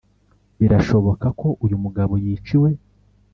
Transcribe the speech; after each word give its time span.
birashoboka 0.59 1.27
ko 1.39 1.47
uyu 1.65 1.77
mugabo 1.83 2.13
yiciwe. 2.23 2.69